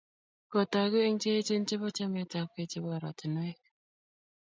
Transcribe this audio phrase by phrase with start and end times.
[0.51, 3.57] Kotogu eng cheechen chebo chametabkei chebo oratinwek